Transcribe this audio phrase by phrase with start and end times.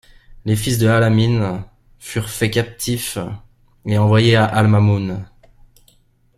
[0.45, 1.63] Les fils de Al-Amîn
[1.99, 3.19] furent fait captifs
[3.85, 5.29] et envoyés à Al-Ma’mûn.